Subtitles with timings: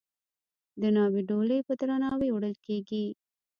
[0.81, 3.05] د ناوې ډولۍ په درناوي وړل کیږي.